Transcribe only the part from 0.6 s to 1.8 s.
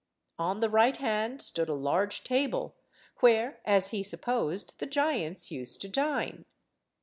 the right hand stood a